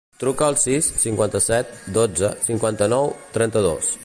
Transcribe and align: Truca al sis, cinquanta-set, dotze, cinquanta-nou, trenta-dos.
Truca 0.21 0.45
al 0.53 0.55
sis, 0.61 0.87
cinquanta-set, 1.03 1.77
dotze, 2.01 2.35
cinquanta-nou, 2.49 3.17
trenta-dos. 3.39 3.97